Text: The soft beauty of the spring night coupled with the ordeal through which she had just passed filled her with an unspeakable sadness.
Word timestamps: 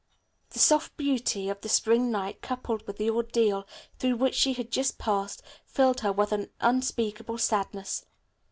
The 0.49 0.57
soft 0.57 0.97
beauty 0.97 1.47
of 1.47 1.61
the 1.61 1.69
spring 1.69 2.09
night 2.09 2.41
coupled 2.41 2.87
with 2.87 2.97
the 2.97 3.11
ordeal 3.11 3.67
through 3.99 4.15
which 4.15 4.33
she 4.33 4.53
had 4.53 4.71
just 4.71 4.97
passed 4.97 5.43
filled 5.67 5.99
her 5.99 6.11
with 6.11 6.31
an 6.31 6.49
unspeakable 6.59 7.37
sadness. 7.37 8.07